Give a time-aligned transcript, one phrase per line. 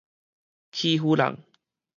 [0.71, 1.37] 欺負人